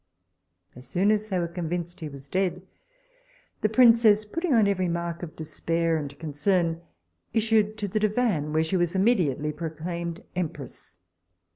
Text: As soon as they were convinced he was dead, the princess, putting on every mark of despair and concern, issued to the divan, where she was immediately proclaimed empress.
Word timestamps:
As 0.75 0.87
soon 0.87 1.11
as 1.11 1.29
they 1.29 1.37
were 1.37 1.47
convinced 1.47 1.99
he 1.99 2.09
was 2.09 2.27
dead, 2.27 2.63
the 3.61 3.69
princess, 3.69 4.25
putting 4.25 4.51
on 4.51 4.67
every 4.67 4.87
mark 4.87 5.21
of 5.21 5.35
despair 5.35 5.95
and 5.95 6.17
concern, 6.17 6.81
issued 7.35 7.77
to 7.77 7.87
the 7.87 7.99
divan, 7.99 8.51
where 8.51 8.63
she 8.63 8.77
was 8.77 8.95
immediately 8.95 9.51
proclaimed 9.51 10.23
empress. 10.35 10.97